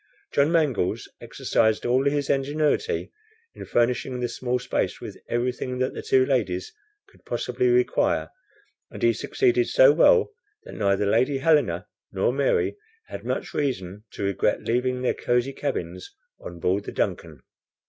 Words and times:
John 0.33 0.51
Mangles 0.51 1.07
exercised 1.21 1.85
all 1.85 2.05
his 2.05 2.27
ingenuity 2.27 3.11
in 3.53 3.65
furnishing 3.65 4.19
the 4.19 4.27
small 4.27 4.57
space 4.57 4.99
with 4.99 5.15
everything 5.29 5.77
that 5.77 5.93
the 5.93 6.01
two 6.01 6.25
ladies 6.25 6.73
could 7.07 7.23
possibly 7.23 7.67
require, 7.69 8.31
and 8.89 9.03
he 9.03 9.13
succeeded 9.13 9.67
so 9.67 9.91
well, 9.91 10.31
that 10.63 10.73
neither 10.73 11.05
Lady 11.05 11.37
Helena 11.37 11.85
nor 12.11 12.33
Mary 12.33 12.77
had 13.09 13.23
much 13.23 13.53
reason 13.53 14.03
to 14.13 14.23
regret 14.23 14.63
leaving 14.63 15.03
their 15.03 15.13
cosy 15.13 15.53
cabins 15.53 16.15
on 16.39 16.57
board 16.59 16.85
the 16.85 16.91
DUNCAN. 16.91 17.43